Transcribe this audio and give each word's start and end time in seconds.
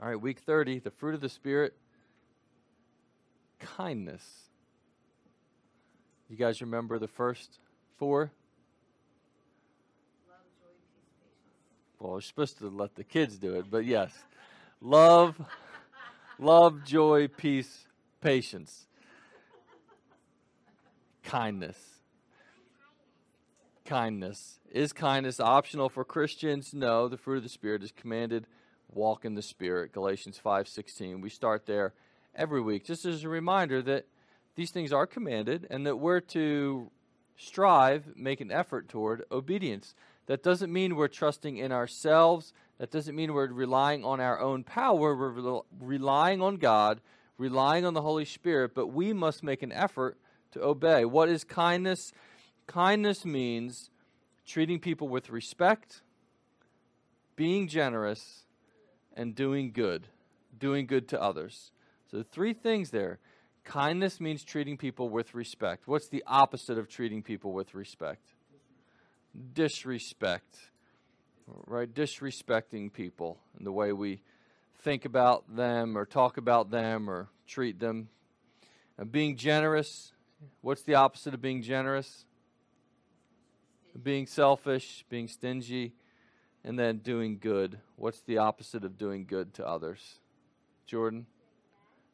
All 0.00 0.08
right, 0.08 0.20
week 0.20 0.38
30, 0.38 0.78
the 0.78 0.92
fruit 0.92 1.16
of 1.16 1.20
the 1.20 1.28
Spirit, 1.28 1.74
kindness. 3.58 4.24
You 6.28 6.36
guys 6.36 6.60
remember 6.60 7.00
the 7.00 7.08
first 7.08 7.58
four? 7.96 8.30
Well, 11.98 12.12
we're 12.12 12.20
supposed 12.20 12.58
to 12.58 12.68
let 12.68 12.94
the 12.94 13.02
kids 13.02 13.38
do 13.38 13.54
it, 13.54 13.66
but 13.68 13.84
yes. 13.84 14.12
Love, 14.80 15.34
love, 16.38 16.84
joy, 16.84 17.26
peace, 17.26 17.86
patience, 18.20 18.86
kindness. 21.24 21.76
Kindness. 23.84 24.60
Is 24.70 24.92
kindness 24.92 25.40
optional 25.40 25.88
for 25.88 26.04
Christians? 26.04 26.72
No, 26.72 27.08
the 27.08 27.16
fruit 27.16 27.38
of 27.38 27.42
the 27.42 27.48
Spirit 27.48 27.82
is 27.82 27.90
commanded. 27.90 28.46
Walk 28.92 29.24
in 29.24 29.34
the 29.34 29.42
Spirit. 29.42 29.92
Galatians 29.92 30.38
5:16. 30.38 31.20
We 31.20 31.28
start 31.28 31.66
there 31.66 31.94
every 32.34 32.60
week 32.60 32.84
just 32.84 33.04
as 33.04 33.24
a 33.24 33.28
reminder 33.28 33.82
that 33.82 34.06
these 34.54 34.70
things 34.70 34.92
are 34.92 35.06
commanded 35.06 35.66
and 35.70 35.86
that 35.86 35.96
we're 35.96 36.20
to 36.20 36.90
strive, 37.36 38.16
make 38.16 38.40
an 38.40 38.50
effort 38.50 38.88
toward 38.88 39.24
obedience. 39.30 39.94
That 40.26 40.42
doesn't 40.42 40.72
mean 40.72 40.96
we're 40.96 41.08
trusting 41.08 41.56
in 41.56 41.72
ourselves. 41.72 42.52
That 42.78 42.90
doesn't 42.90 43.14
mean 43.14 43.32
we're 43.32 43.52
relying 43.52 44.04
on 44.04 44.20
our 44.20 44.40
own 44.40 44.64
power. 44.64 45.16
We're 45.16 45.30
re- 45.30 45.60
relying 45.80 46.42
on 46.42 46.56
God, 46.56 47.00
relying 47.38 47.84
on 47.84 47.94
the 47.94 48.02
Holy 48.02 48.24
Spirit, 48.24 48.74
but 48.74 48.88
we 48.88 49.12
must 49.12 49.42
make 49.42 49.62
an 49.62 49.72
effort 49.72 50.18
to 50.52 50.62
obey. 50.62 51.04
What 51.04 51.28
is 51.28 51.44
kindness? 51.44 52.12
Kindness 52.66 53.24
means 53.24 53.90
treating 54.44 54.80
people 54.80 55.08
with 55.08 55.30
respect, 55.30 56.02
being 57.36 57.68
generous, 57.68 58.44
and 59.18 59.34
doing 59.34 59.72
good, 59.72 60.08
doing 60.58 60.86
good 60.86 61.08
to 61.08 61.20
others. 61.20 61.72
So, 62.10 62.22
three 62.22 62.54
things 62.54 62.90
there. 62.90 63.18
Kindness 63.64 64.18
means 64.18 64.44
treating 64.44 64.78
people 64.78 65.10
with 65.10 65.34
respect. 65.34 65.86
What's 65.86 66.08
the 66.08 66.24
opposite 66.26 66.78
of 66.78 66.88
treating 66.88 67.22
people 67.22 67.52
with 67.52 67.74
respect? 67.74 68.22
disrespect, 69.52 70.58
right? 71.66 71.92
Disrespecting 71.92 72.92
people 72.92 73.38
and 73.56 73.66
the 73.66 73.72
way 73.72 73.92
we 73.92 74.22
think 74.82 75.04
about 75.04 75.54
them 75.54 75.96
or 75.96 76.04
talk 76.04 76.36
about 76.36 76.70
them 76.70 77.08
or 77.08 77.28
treat 77.46 77.78
them. 77.78 78.08
And 78.96 79.10
being 79.10 79.36
generous, 79.36 80.12
what's 80.60 80.82
the 80.82 80.94
opposite 80.94 81.34
of 81.34 81.42
being 81.42 81.62
generous? 81.62 82.24
Being 84.00 84.26
selfish, 84.26 85.04
being 85.08 85.28
stingy, 85.28 85.92
and 86.68 86.78
then 86.78 86.98
doing 86.98 87.38
good. 87.40 87.78
What's 87.96 88.20
the 88.20 88.36
opposite 88.36 88.84
of 88.84 88.98
doing 88.98 89.24
good 89.24 89.54
to 89.54 89.66
others? 89.66 90.20
Jordan? 90.86 91.24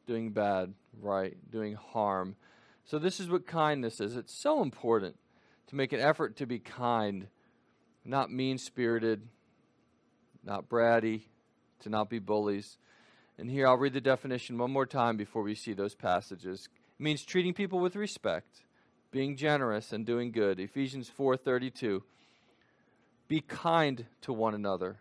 Doing 0.07 0.31
bad, 0.31 0.73
right? 1.01 1.35
Doing 1.51 1.73
harm. 1.73 2.37
So, 2.85 2.97
this 2.97 3.19
is 3.19 3.29
what 3.29 3.45
kindness 3.45 3.99
is. 3.99 4.15
It's 4.15 4.33
so 4.33 4.61
important 4.61 5.17
to 5.67 5.75
make 5.75 5.91
an 5.91 5.99
effort 5.99 6.37
to 6.37 6.45
be 6.45 6.59
kind, 6.59 7.27
not 8.05 8.31
mean 8.31 8.57
spirited, 8.57 9.27
not 10.41 10.69
bratty, 10.69 11.23
to 11.81 11.89
not 11.89 12.09
be 12.09 12.19
bullies. 12.19 12.77
And 13.37 13.51
here 13.51 13.67
I'll 13.67 13.75
read 13.75 13.93
the 13.93 13.99
definition 13.99 14.57
one 14.57 14.71
more 14.71 14.85
time 14.85 15.17
before 15.17 15.41
we 15.41 15.55
see 15.55 15.73
those 15.73 15.95
passages. 15.95 16.69
It 16.97 17.03
means 17.03 17.25
treating 17.25 17.53
people 17.53 17.79
with 17.79 17.97
respect, 17.97 18.61
being 19.11 19.35
generous 19.35 19.91
and 19.91 20.05
doing 20.05 20.31
good. 20.31 20.61
Ephesians 20.61 21.09
4:32. 21.09 22.03
Be 23.27 23.41
kind 23.41 24.05
to 24.21 24.33
one 24.33 24.53
another, 24.53 24.97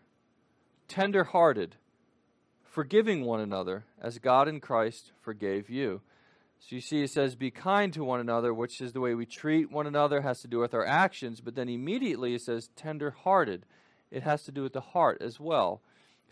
tender-hearted, 0.89 1.77
forgiving 2.62 3.25
one 3.25 3.41
another 3.41 3.84
as 4.00 4.19
God 4.19 4.48
in 4.48 4.61
Christ 4.61 5.12
forgave 5.20 5.69
you. 5.69 6.00
So 6.58 6.77
you 6.77 6.81
see, 6.81 7.03
it 7.03 7.11
says, 7.11 7.34
be 7.34 7.50
kind 7.50 7.92
to 7.92 8.03
one 8.03 8.20
another, 8.20 8.55
which 8.55 8.81
is 8.81 8.92
the 8.92 9.00
way 9.00 9.14
we 9.14 9.27
treat 9.27 9.70
one 9.70 9.86
another, 9.86 10.22
has 10.22 10.41
to 10.41 10.48
do 10.48 10.60
with 10.60 10.72
our 10.72 10.87
actions. 10.87 11.43
But 11.43 11.54
then 11.54 11.69
immediately 11.69 12.34
it 12.34 12.41
says, 12.41 12.71
tender 12.75 13.10
hearted. 13.10 13.66
It 14.10 14.22
has 14.22 14.44
to 14.44 14.53
do 14.53 14.62
with 14.62 14.72
the 14.72 14.81
heart 14.81 15.21
as 15.21 15.38
well. 15.38 15.82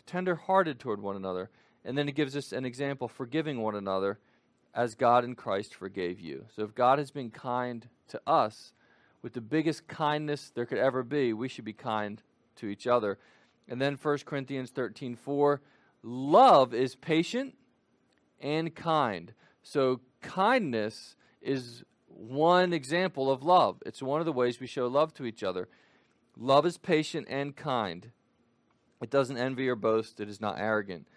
Tender 0.07 0.35
hearted 0.35 0.79
toward 0.79 1.01
one 1.01 1.15
another. 1.15 1.51
And 1.85 1.97
then 1.97 2.09
it 2.09 2.15
gives 2.15 2.35
us 2.35 2.51
an 2.51 2.65
example, 2.65 3.07
forgiving 3.07 3.61
one 3.61 3.75
another 3.75 4.17
as 4.73 4.95
God 4.95 5.23
in 5.23 5.35
Christ 5.35 5.75
forgave 5.75 6.19
you. 6.19 6.45
So 6.55 6.63
if 6.63 6.73
God 6.73 6.97
has 6.97 7.11
been 7.11 7.29
kind 7.29 7.87
to 8.07 8.19
us 8.25 8.73
with 9.23 9.33
the 9.33 9.41
biggest 9.41 9.87
kindness 9.87 10.51
there 10.53 10.67
could 10.67 10.77
ever 10.77 11.01
be, 11.01 11.33
we 11.33 11.47
should 11.47 11.65
be 11.65 11.73
kind 11.73 12.21
to 12.57 12.67
each 12.67 12.85
other. 12.85 13.17
And 13.67 13.81
then 13.81 13.97
1 13.99 14.17
Corinthians 14.25 14.69
13 14.69 15.15
4, 15.15 15.61
love 16.03 16.73
is 16.73 16.93
patient 16.93 17.55
and 18.39 18.75
kind. 18.75 19.33
So 19.63 20.01
kindness 20.21 21.15
is 21.41 21.83
one 22.07 22.73
example 22.73 23.31
of 23.31 23.41
love. 23.41 23.81
It's 23.85 24.03
one 24.03 24.19
of 24.19 24.25
the 24.25 24.33
ways 24.33 24.59
we 24.59 24.67
show 24.67 24.87
love 24.87 25.13
to 25.15 25.25
each 25.25 25.41
other. 25.41 25.69
Love 26.37 26.65
is 26.65 26.77
patient 26.77 27.27
and 27.29 27.55
kind. 27.55 28.11
It 29.01 29.09
doesn't 29.09 29.37
envy 29.37 29.67
or 29.67 29.75
boast. 29.75 30.19
It 30.19 30.29
is 30.29 30.41
not 30.41 30.59
arrogant. 30.59 31.07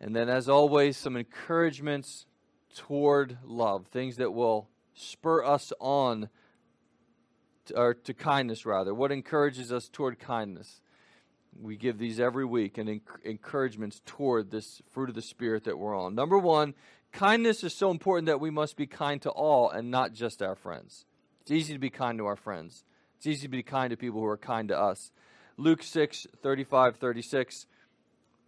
And 0.00 0.14
then, 0.14 0.28
as 0.28 0.48
always, 0.48 0.96
some 0.96 1.16
encouragements 1.16 2.26
toward 2.74 3.38
love, 3.44 3.86
things 3.86 4.16
that 4.16 4.32
will 4.32 4.68
spur 4.94 5.44
us 5.44 5.72
on, 5.80 6.28
or 7.74 7.94
to 7.94 8.14
kindness, 8.14 8.66
rather. 8.66 8.94
What 8.94 9.12
encourages 9.12 9.72
us 9.72 9.88
toward 9.88 10.18
kindness? 10.18 10.80
We 11.60 11.76
give 11.76 11.98
these 11.98 12.20
every 12.20 12.44
week 12.44 12.78
and 12.78 12.88
enc- 12.88 13.24
encouragements 13.24 14.00
toward 14.04 14.50
this 14.50 14.80
fruit 14.90 15.08
of 15.08 15.14
the 15.14 15.22
Spirit 15.22 15.64
that 15.64 15.78
we're 15.78 15.96
on. 15.96 16.14
Number 16.14 16.38
one, 16.38 16.74
Kindness 17.12 17.64
is 17.64 17.74
so 17.74 17.90
important 17.90 18.26
that 18.26 18.40
we 18.40 18.50
must 18.50 18.76
be 18.76 18.86
kind 18.86 19.20
to 19.22 19.30
all 19.30 19.70
and 19.70 19.90
not 19.90 20.12
just 20.12 20.42
our 20.42 20.54
friends. 20.54 21.06
It's 21.40 21.50
easy 21.50 21.72
to 21.72 21.78
be 21.78 21.90
kind 21.90 22.18
to 22.18 22.26
our 22.26 22.36
friends. 22.36 22.84
It's 23.16 23.26
easy 23.26 23.42
to 23.42 23.48
be 23.48 23.62
kind 23.62 23.90
to 23.90 23.96
people 23.96 24.20
who 24.20 24.26
are 24.26 24.36
kind 24.36 24.68
to 24.68 24.78
us. 24.78 25.10
Luke 25.56 25.82
6, 25.82 26.26
35, 26.42 26.96
36. 26.96 27.66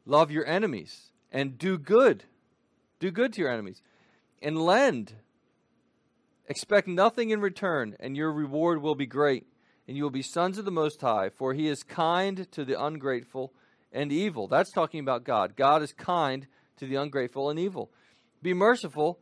Love 0.07 0.31
your 0.31 0.47
enemies 0.47 1.11
and 1.33 1.59
do 1.59 1.79
good. 1.79 2.25
Do 3.01 3.11
good 3.11 3.33
to 3.33 3.41
your 3.41 3.51
enemies. 3.51 3.83
And 4.43 4.61
lend. 4.61 5.15
Expect 6.51 6.89
nothing 6.89 7.31
in 7.31 7.41
return, 7.41 7.95
and 8.01 8.17
your 8.17 8.33
reward 8.33 8.83
will 8.83 8.97
be 8.97 9.07
great. 9.07 9.47
And 9.87 9.97
you 9.97 10.03
will 10.03 10.11
be 10.11 10.21
sons 10.21 10.59
of 10.59 10.65
the 10.65 10.73
Most 10.73 11.01
High, 11.01 11.31
for 11.31 11.55
he 11.55 11.69
is 11.69 11.85
kind 11.85 12.51
to 12.51 12.65
the 12.65 12.83
ungrateful 12.83 13.53
and 13.93 14.11
evil. 14.11 14.49
That's 14.49 14.73
talking 14.73 14.99
about 14.99 15.23
God. 15.23 15.55
God 15.55 15.81
is 15.81 15.93
kind 15.93 16.49
to 16.79 16.87
the 16.87 16.97
ungrateful 16.97 17.51
and 17.51 17.59
evil. 17.59 17.93
Be 18.43 18.53
merciful, 18.53 19.21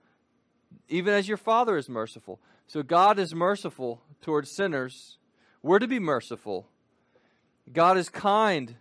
even 0.89 1.13
as 1.13 1.29
your 1.29 1.37
Father 1.37 1.77
is 1.77 1.91
merciful. 1.91 2.41
So 2.67 2.83
God 2.83 3.19
is 3.19 3.35
merciful 3.35 4.01
towards 4.23 4.57
sinners. 4.57 5.19
We're 5.63 5.81
to 5.81 5.87
be 5.87 5.99
merciful. 5.99 6.67
God 7.71 7.99
is 7.99 8.09
kind 8.09 8.77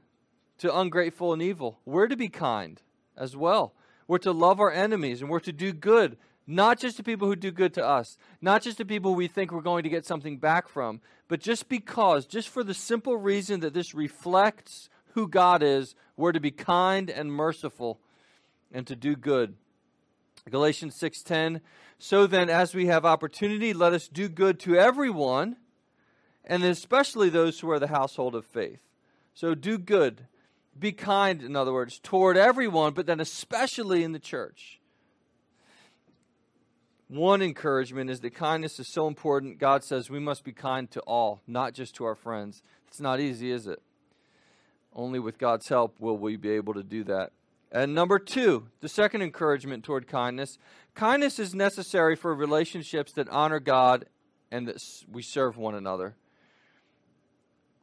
to 0.60 0.74
ungrateful 0.74 1.34
and 1.34 1.42
evil. 1.42 1.80
We're 1.84 2.08
to 2.08 2.16
be 2.16 2.30
kind 2.30 2.82
as 3.18 3.36
well. 3.36 3.74
We're 4.08 4.20
to 4.20 4.32
love 4.32 4.62
our 4.62 4.72
enemies 4.72 5.22
and 5.22 5.30
we're 5.30 5.42
to 5.42 5.52
do 5.52 5.74
good, 5.74 6.18
not 6.48 6.80
just 6.80 6.96
to 6.96 7.04
people 7.04 7.28
who 7.28 7.36
do 7.36 7.52
good 7.52 7.74
to 7.74 7.86
us, 7.86 8.18
not 8.42 8.62
just 8.62 8.78
to 8.78 8.86
people 8.86 9.14
we 9.14 9.28
think 9.28 9.52
we're 9.52 9.62
going 9.62 9.84
to 9.84 9.90
get 9.90 10.06
something 10.06 10.38
back 10.38 10.70
from, 10.70 11.02
but 11.28 11.42
just 11.42 11.68
because, 11.68 12.26
just 12.26 12.48
for 12.48 12.64
the 12.64 12.74
simple 12.74 13.18
reason 13.18 13.60
that 13.60 13.74
this 13.74 13.94
reflects 13.94 14.90
who 15.12 15.28
God 15.28 15.62
is, 15.62 15.94
we're 16.16 16.32
to 16.32 16.40
be 16.40 16.52
kind 16.52 17.10
and 17.10 17.32
merciful 17.32 18.00
and 18.72 18.88
to 18.88 18.96
do 18.96 19.16
good. 19.16 19.56
Galatians 20.50 20.96
6:10 20.96 21.62
So 22.00 22.28
then 22.28 22.50
as 22.50 22.74
we 22.74 22.86
have 22.86 23.06
opportunity 23.06 23.74
let 23.74 23.94
us 23.94 24.08
do 24.08 24.30
good 24.30 24.60
to 24.62 24.78
everyone 24.78 25.58
and 26.46 26.64
especially 26.64 27.30
those 27.30 27.60
who 27.60 27.70
are 27.70 27.80
the 27.80 27.88
household 27.88 28.34
of 28.34 28.46
faith. 28.46 28.84
So 29.34 29.54
do 29.54 29.78
good. 29.78 30.28
Be 30.80 30.94
kind 30.94 31.42
in 31.42 31.56
other 31.56 31.74
words 31.74 32.00
toward 32.00 32.38
everyone 32.38 32.94
but 32.94 33.06
then 33.06 33.20
especially 33.20 34.04
in 34.04 34.14
the 34.14 34.20
church. 34.20 34.80
One 37.10 37.42
encouragement 37.42 38.10
is 38.10 38.20
that 38.20 38.36
kindness 38.36 38.80
is 38.80 38.92
so 38.92 39.08
important. 39.08 39.60
God 39.60 39.84
says 39.84 40.10
we 40.10 40.20
must 40.20 40.44
be 40.44 40.52
kind 40.52 40.92
to 40.92 41.00
all, 41.02 41.42
not 41.48 41.74
just 41.74 41.96
to 41.96 42.06
our 42.06 42.16
friends. 42.16 42.62
It's 42.88 43.00
not 43.00 43.20
easy, 43.20 43.52
is 43.52 43.66
it? 43.66 43.82
Only 44.94 45.20
with 45.20 45.38
God's 45.38 45.70
help 45.70 45.96
will 46.00 46.18
we 46.18 46.36
be 46.36 46.50
able 46.50 46.74
to 46.74 46.84
do 46.84 47.04
that. 47.06 47.32
And 47.72 47.94
number 47.94 48.20
two, 48.20 48.68
the 48.82 48.90
second 48.90 49.22
encouragement 49.22 49.84
toward 49.84 50.08
kindness 50.08 50.58
kindness 50.96 51.38
is 51.38 51.54
necessary 51.54 52.16
for 52.16 52.34
relationships 52.34 53.12
that 53.14 53.30
honor 53.30 53.60
God 53.60 54.06
and 54.52 54.68
that 54.68 54.78
we 55.12 55.22
serve 55.22 55.58
one 55.58 55.76
another. 55.76 56.16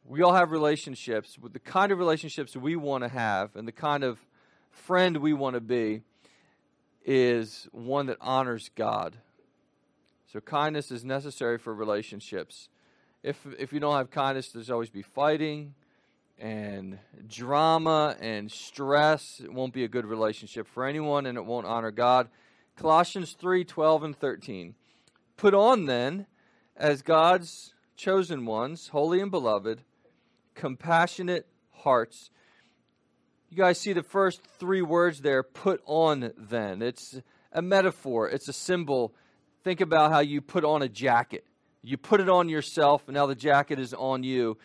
We 0.07 0.23
all 0.23 0.35
have 0.35 0.51
relationships, 0.51 1.39
With 1.39 1.53
the 1.53 1.59
kind 1.59 1.93
of 1.93 1.99
relationships 1.99 2.57
we 2.57 2.77
want 2.77 3.05
to 3.05 3.09
have 3.09 3.57
and 3.57 3.67
the 3.67 3.73
kind 3.73 4.05
of 4.05 4.19
friend 4.71 5.19
we 5.19 5.33
want 5.33 5.55
to 5.55 5.61
be 5.61 6.03
is 7.05 7.69
one 7.73 8.07
that 8.07 8.17
honors 8.21 8.71
God. 8.75 9.17
So 10.33 10.41
kindness 10.41 10.91
is 10.91 11.05
necessary 11.05 11.59
for 11.59 11.75
relationships. 11.75 12.69
If 13.23 13.47
if 13.59 13.73
you 13.73 13.81
don't 13.81 13.97
have 13.97 14.11
kindness, 14.11 14.51
there's 14.51 14.71
always 14.71 14.91
be 14.91 15.03
fighting, 15.03 15.75
and 16.39 16.99
drama 17.29 18.17
and 18.21 18.51
stress. 18.51 19.41
It 19.43 19.53
won't 19.53 19.73
be 19.73 19.85
a 19.85 19.89
good 19.89 20.07
relationship 20.07 20.67
for 20.67 20.85
anyone 20.85 21.27
and 21.27 21.39
it 21.39 21.45
won't 21.45 21.67
honor 21.67 21.91
God. 21.91 22.29
Colossians 22.77 23.33
3 23.33 23.65
12 23.65 24.05
and 24.05 24.17
13. 24.17 24.75
Put 25.37 25.55
on 25.55 25.87
then, 25.87 26.27
as 26.77 27.03
God's 27.03 27.75
chosen 27.97 28.47
ones, 28.47 28.89
holy 28.89 29.21
and 29.21 29.31
beloved, 29.31 29.83
compassionate 30.55 31.47
hearts. 31.71 32.31
You 33.55 33.63
guys 33.63 33.79
see 33.79 33.93
the 33.93 34.03
first 34.03 34.41
three 34.59 34.83
words 34.83 35.21
there, 35.21 35.45
put 35.45 35.81
on 35.87 36.33
then. 36.37 36.83
It's 36.83 37.21
a 37.53 37.63
metaphor, 37.63 38.29
it's 38.29 38.49
a 38.49 38.53
symbol. 38.53 39.15
Think 39.63 39.81
about 39.81 40.11
how 40.11 40.19
you 40.19 40.41
put 40.41 40.65
on 40.65 40.83
a 40.83 40.89
jacket. 40.89 41.47
You 41.81 41.97
put 41.97 42.21
it 42.21 42.29
on 42.29 42.49
yourself, 42.49 43.05
and 43.07 43.15
now 43.15 43.27
the 43.27 43.37
jacket 43.37 43.79
is 43.79 43.95
on 43.95 44.25
you. 44.25 44.59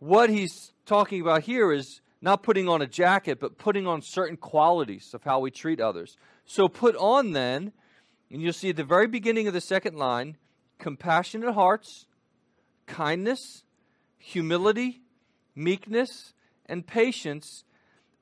What 0.00 0.28
he's 0.28 0.72
talking 0.86 1.20
about 1.20 1.42
here 1.42 1.70
is 1.70 2.00
not 2.20 2.42
putting 2.42 2.68
on 2.68 2.82
a 2.82 2.88
jacket, 2.88 3.38
but 3.38 3.58
putting 3.58 3.86
on 3.86 4.02
certain 4.02 4.36
qualities 4.36 5.14
of 5.14 5.22
how 5.22 5.38
we 5.38 5.52
treat 5.52 5.80
others. 5.80 6.16
So 6.46 6.66
put 6.66 6.96
on 6.96 7.30
then, 7.30 7.70
and 8.28 8.42
you'll 8.42 8.52
see 8.52 8.70
at 8.70 8.76
the 8.76 8.82
very 8.82 9.06
beginning 9.06 9.46
of 9.46 9.54
the 9.54 9.60
second 9.60 9.96
line, 9.96 10.36
compassionate 10.80 11.54
hearts, 11.54 12.06
kindness, 12.86 13.62
humility, 14.18 15.02
meekness, 15.54 16.34
and 16.68 16.84
patience, 16.84 17.62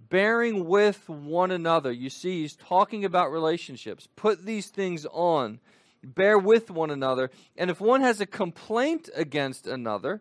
bearing 0.09 0.67
with 0.67 1.09
one 1.09 1.51
another. 1.51 1.93
You 1.93 2.11
see, 2.11 2.43
he's 2.43 2.56
talking 2.56 3.05
about 3.05 3.33
relationships. 3.33 4.09
Put 4.17 4.45
these 4.45 4.69
things 4.69 5.06
on, 5.12 5.61
bear 6.03 6.39
with 6.39 6.71
one 6.71 6.91
another. 6.91 7.31
And 7.56 7.71
if 7.71 7.81
one 7.81 8.01
has 8.01 8.21
a 8.21 8.27
complaint 8.27 9.09
against 9.15 9.67
another, 9.67 10.21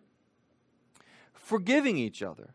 forgiving 1.34 1.98
each 1.98 2.24
other. 2.24 2.54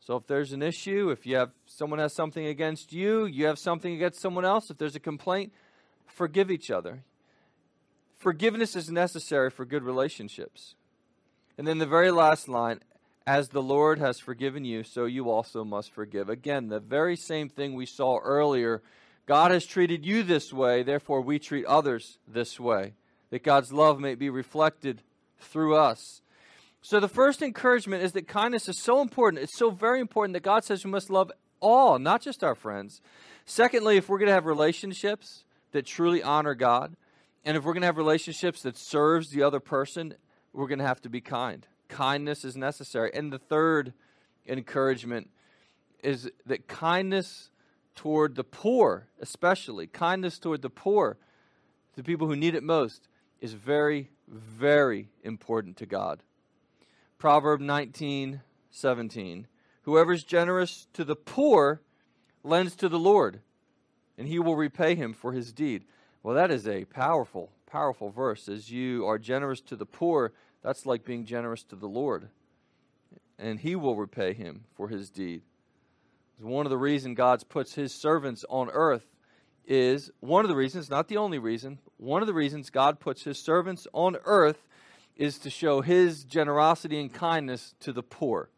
So 0.00 0.16
if 0.16 0.26
there's 0.26 0.52
an 0.52 0.62
issue, 0.62 1.10
if 1.10 1.26
you 1.26 1.36
have 1.36 1.50
someone 1.66 1.98
has 1.98 2.12
something 2.12 2.46
against 2.46 2.92
you, 2.92 3.26
you 3.26 3.46
have 3.46 3.58
something 3.58 3.94
against 3.94 4.20
someone 4.20 4.44
else, 4.44 4.70
if 4.70 4.78
there's 4.78 4.96
a 4.96 5.00
complaint, 5.00 5.52
forgive 6.06 6.50
each 6.50 6.70
other. 6.70 7.04
Forgiveness 8.16 8.74
is 8.74 8.90
necessary 8.90 9.50
for 9.50 9.64
good 9.64 9.82
relationships. 9.82 10.74
And 11.56 11.66
then 11.66 11.78
the 11.78 11.86
very 11.86 12.10
last 12.10 12.48
line, 12.48 12.80
as 13.26 13.48
the 13.48 13.62
Lord 13.62 13.98
has 13.98 14.18
forgiven 14.18 14.64
you, 14.64 14.82
so 14.82 15.04
you 15.04 15.30
also 15.30 15.64
must 15.64 15.92
forgive. 15.92 16.28
Again, 16.28 16.68
the 16.68 16.80
very 16.80 17.16
same 17.16 17.48
thing 17.48 17.74
we 17.74 17.86
saw 17.86 18.18
earlier. 18.18 18.82
God 19.26 19.50
has 19.50 19.66
treated 19.66 20.04
you 20.04 20.22
this 20.22 20.52
way, 20.52 20.82
therefore 20.82 21.20
we 21.20 21.38
treat 21.38 21.66
others 21.66 22.18
this 22.26 22.58
way, 22.58 22.94
that 23.30 23.44
God's 23.44 23.72
love 23.72 24.00
may 24.00 24.14
be 24.14 24.30
reflected 24.30 25.02
through 25.38 25.76
us. 25.76 26.22
So 26.82 26.98
the 26.98 27.08
first 27.08 27.42
encouragement 27.42 28.02
is 28.02 28.12
that 28.12 28.26
kindness 28.26 28.68
is 28.68 28.82
so 28.82 29.02
important. 29.02 29.42
It's 29.42 29.58
so 29.58 29.70
very 29.70 30.00
important 30.00 30.32
that 30.32 30.42
God 30.42 30.64
says 30.64 30.84
we 30.84 30.90
must 30.90 31.10
love 31.10 31.30
all, 31.60 31.98
not 31.98 32.22
just 32.22 32.42
our 32.42 32.54
friends. 32.54 33.02
Secondly, 33.44 33.96
if 33.98 34.08
we're 34.08 34.18
going 34.18 34.28
to 34.28 34.34
have 34.34 34.46
relationships 34.46 35.44
that 35.72 35.84
truly 35.84 36.22
honor 36.22 36.54
God, 36.54 36.96
and 37.44 37.56
if 37.56 37.64
we're 37.64 37.74
going 37.74 37.82
to 37.82 37.86
have 37.86 37.98
relationships 37.98 38.62
that 38.62 38.78
serves 38.78 39.30
the 39.30 39.42
other 39.42 39.60
person, 39.60 40.14
we're 40.52 40.68
going 40.68 40.78
to 40.78 40.86
have 40.86 41.02
to 41.02 41.10
be 41.10 41.20
kind. 41.20 41.66
Kindness 41.90 42.44
is 42.44 42.56
necessary. 42.56 43.10
And 43.12 43.30
the 43.30 43.38
third 43.38 43.92
encouragement 44.46 45.28
is 46.02 46.30
that 46.46 46.66
kindness 46.66 47.50
toward 47.94 48.36
the 48.36 48.44
poor, 48.44 49.08
especially 49.20 49.86
kindness 49.86 50.38
toward 50.38 50.62
the 50.62 50.70
poor, 50.70 51.18
the 51.96 52.02
people 52.02 52.28
who 52.28 52.36
need 52.36 52.54
it 52.54 52.62
most, 52.62 53.08
is 53.40 53.52
very, 53.52 54.08
very 54.26 55.08
important 55.22 55.76
to 55.78 55.86
God. 55.86 56.22
Proverb 57.18 57.60
19, 57.60 58.40
17. 58.70 59.46
Whoever 59.82 60.12
is 60.12 60.24
generous 60.24 60.86
to 60.94 61.04
the 61.04 61.16
poor 61.16 61.82
lends 62.42 62.74
to 62.76 62.88
the 62.88 62.98
Lord, 62.98 63.40
and 64.16 64.28
he 64.28 64.38
will 64.38 64.56
repay 64.56 64.94
him 64.94 65.12
for 65.12 65.32
his 65.32 65.52
deed. 65.52 65.84
Well, 66.22 66.34
that 66.36 66.50
is 66.50 66.66
a 66.66 66.84
powerful, 66.84 67.50
powerful 67.66 68.10
verse. 68.10 68.48
As 68.48 68.70
you 68.70 69.06
are 69.06 69.18
generous 69.18 69.60
to 69.62 69.76
the 69.76 69.86
poor, 69.86 70.32
that's 70.62 70.86
like 70.86 71.04
being 71.04 71.24
generous 71.24 71.62
to 71.64 71.76
the 71.76 71.88
Lord, 71.88 72.28
and 73.38 73.60
he 73.60 73.76
will 73.76 73.96
repay 73.96 74.32
him 74.32 74.64
for 74.74 74.88
his 74.88 75.10
deed. 75.10 75.42
One 76.38 76.66
of 76.66 76.70
the 76.70 76.78
reasons 76.78 77.16
God 77.16 77.42
puts 77.48 77.74
his 77.74 77.92
servants 77.94 78.44
on 78.48 78.70
earth 78.70 79.06
is 79.66 80.10
one 80.20 80.44
of 80.44 80.48
the 80.48 80.56
reasons, 80.56 80.90
not 80.90 81.08
the 81.08 81.18
only 81.18 81.38
reason, 81.38 81.78
one 81.96 82.22
of 82.22 82.26
the 82.26 82.34
reasons 82.34 82.70
God 82.70 82.98
puts 82.98 83.24
his 83.24 83.38
servants 83.38 83.86
on 83.92 84.16
earth 84.24 84.66
is 85.16 85.38
to 85.38 85.50
show 85.50 85.82
his 85.82 86.24
generosity 86.24 86.98
and 86.98 87.12
kindness 87.12 87.74
to 87.80 87.92
the 87.92 88.02
poor. 88.02 88.48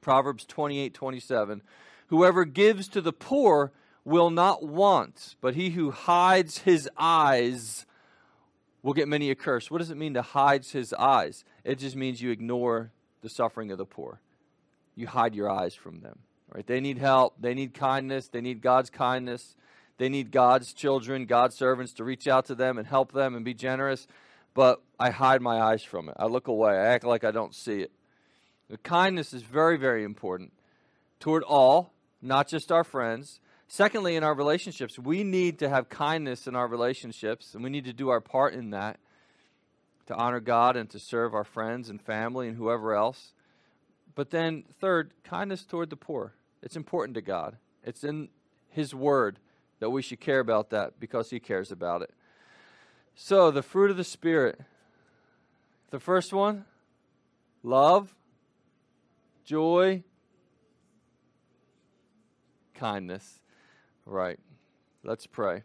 Proverbs 0.00 0.44
28 0.46 0.94
27. 0.94 1.62
Whoever 2.06 2.44
gives 2.44 2.88
to 2.88 3.00
the 3.00 3.12
poor 3.12 3.72
will 4.04 4.30
not 4.30 4.62
want, 4.62 5.36
but 5.40 5.54
he 5.54 5.70
who 5.70 5.90
hides 5.90 6.58
his 6.58 6.88
eyes 6.96 7.84
will 8.82 8.92
get 8.92 9.08
many 9.08 9.30
a 9.30 9.34
curse. 9.34 9.70
What 9.70 9.78
does 9.78 9.90
it 9.90 9.96
mean 9.96 10.14
to 10.14 10.22
hide 10.22 10.64
his 10.64 10.92
eyes? 10.92 11.44
It 11.64 11.78
just 11.78 11.96
means 11.96 12.20
you 12.20 12.30
ignore 12.30 12.92
the 13.22 13.28
suffering 13.28 13.70
of 13.70 13.78
the 13.78 13.84
poor. 13.84 14.20
You 14.94 15.06
hide 15.06 15.34
your 15.34 15.50
eyes 15.50 15.74
from 15.74 16.00
them. 16.00 16.20
Right? 16.52 16.66
They 16.66 16.80
need 16.80 16.98
help. 16.98 17.34
They 17.40 17.54
need 17.54 17.74
kindness. 17.74 18.28
They 18.28 18.40
need 18.40 18.60
God's 18.60 18.90
kindness. 18.90 19.54
They 19.98 20.08
need 20.08 20.32
God's 20.32 20.72
children, 20.72 21.26
God's 21.26 21.56
servants 21.56 21.92
to 21.94 22.04
reach 22.04 22.26
out 22.26 22.46
to 22.46 22.54
them 22.54 22.78
and 22.78 22.86
help 22.86 23.12
them 23.12 23.34
and 23.34 23.44
be 23.44 23.54
generous 23.54 24.06
but 24.54 24.82
I 24.98 25.10
hide 25.10 25.40
my 25.40 25.60
eyes 25.60 25.82
from 25.82 26.08
it. 26.08 26.16
I 26.18 26.26
look 26.26 26.48
away. 26.48 26.72
I 26.72 26.86
act 26.86 27.04
like 27.04 27.24
I 27.24 27.30
don't 27.30 27.54
see 27.54 27.80
it. 27.80 27.92
The 28.68 28.78
kindness 28.78 29.32
is 29.32 29.42
very, 29.42 29.76
very 29.76 30.04
important 30.04 30.52
toward 31.18 31.42
all, 31.42 31.92
not 32.22 32.48
just 32.48 32.70
our 32.70 32.84
friends. 32.84 33.40
Secondly, 33.72 34.16
in 34.16 34.24
our 34.24 34.34
relationships, 34.34 34.98
we 34.98 35.22
need 35.22 35.60
to 35.60 35.68
have 35.68 35.88
kindness 35.88 36.48
in 36.48 36.56
our 36.56 36.66
relationships, 36.66 37.54
and 37.54 37.62
we 37.62 37.70
need 37.70 37.84
to 37.84 37.92
do 37.92 38.08
our 38.08 38.20
part 38.20 38.52
in 38.52 38.70
that 38.70 38.98
to 40.06 40.14
honor 40.16 40.40
God 40.40 40.76
and 40.76 40.90
to 40.90 40.98
serve 40.98 41.34
our 41.36 41.44
friends 41.44 41.88
and 41.88 42.02
family 42.02 42.48
and 42.48 42.56
whoever 42.56 42.96
else. 42.96 43.32
But 44.16 44.30
then, 44.30 44.64
third, 44.80 45.14
kindness 45.22 45.64
toward 45.64 45.88
the 45.88 45.96
poor. 45.96 46.34
It's 46.64 46.74
important 46.74 47.14
to 47.14 47.20
God. 47.20 47.58
It's 47.84 48.02
in 48.02 48.30
His 48.70 48.92
Word 48.92 49.38
that 49.78 49.90
we 49.90 50.02
should 50.02 50.18
care 50.18 50.40
about 50.40 50.70
that 50.70 50.98
because 50.98 51.30
He 51.30 51.38
cares 51.38 51.70
about 51.70 52.02
it. 52.02 52.12
So, 53.14 53.52
the 53.52 53.62
fruit 53.62 53.92
of 53.92 53.96
the 53.96 54.02
Spirit. 54.02 54.60
The 55.90 56.00
first 56.00 56.32
one 56.32 56.64
love, 57.62 58.16
joy, 59.44 60.02
kindness. 62.74 63.39
Right. 64.10 64.40
Let's 65.04 65.28
pray. 65.28 65.62